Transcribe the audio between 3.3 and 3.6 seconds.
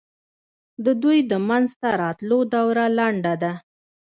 ده.